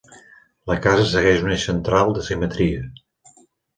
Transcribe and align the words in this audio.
La 0.69 0.77
casa 0.85 1.03
segueix 1.11 1.43
un 1.45 1.53
eix 1.57 1.67
central 1.71 2.17
de 2.17 2.27
simetria. 2.31 2.87